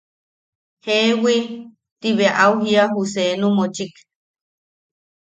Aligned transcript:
–Jeewi– 0.81 1.67
Ti 1.99 2.09
bea 2.17 2.37
au 2.43 2.53
jiía 2.63 2.83
ju 2.93 3.01
seenu 3.13 3.47
mochik. 3.57 3.93